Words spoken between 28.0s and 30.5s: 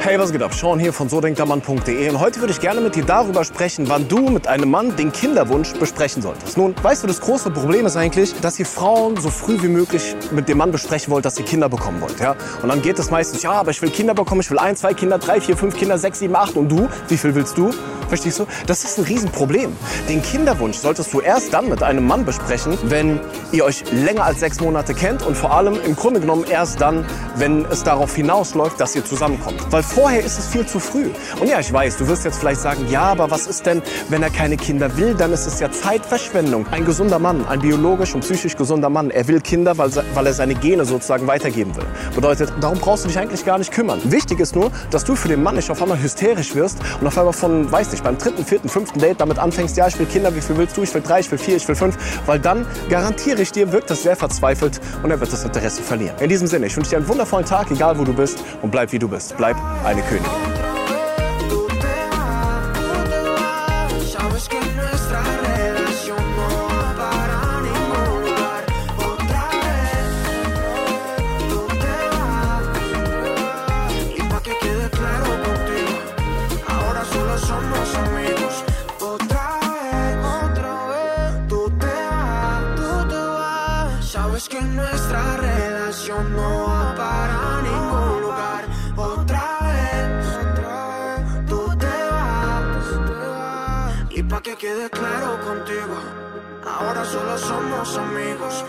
hinausläuft, dass ihr zusammenkommt. Weil vorher ist es